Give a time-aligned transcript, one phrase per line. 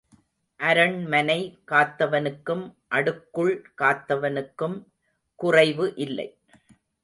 [0.59, 1.37] அரண்மனை
[1.71, 2.65] காத்தவனுக்கும்
[2.91, 3.53] அடுக்குள்
[3.81, 4.77] காத்தவனுக்கும்
[5.39, 6.29] குறைவு இல்லை.